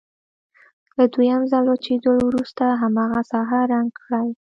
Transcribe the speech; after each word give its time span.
له 0.97 1.05
دویم 1.13 1.41
ځل 1.51 1.65
وچېدلو 1.67 2.21
وروسته 2.25 2.63
هماغه 2.81 3.21
ساحه 3.31 3.59
رنګ 3.71 3.89
کړئ. 4.01 4.27